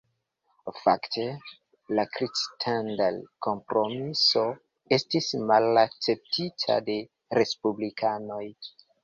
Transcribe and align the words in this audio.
Fakte, 0.75 1.25
la 1.99 2.05
Crittenden-Kompromiso 2.17 4.47
estis 4.99 5.29
malakceptita 5.53 6.81
de 6.91 6.97
Respublikanoj. 7.41 8.43